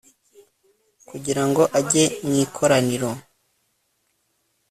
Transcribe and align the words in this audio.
kugira 1.09 1.43
ngo 1.49 1.63
ajye 1.79 2.03
mu 2.25 2.33
ikoraniro 2.43 3.09